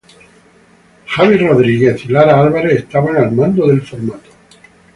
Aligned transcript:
Xavi 1.13 1.37
Rodríguez 1.37 2.03
y 2.05 2.07
Lara 2.07 2.41
Álvarez 2.41 2.79
estaban 2.79 3.17
al 3.17 3.31
mando 3.33 3.67
del 3.67 3.83
formato. 3.83 4.31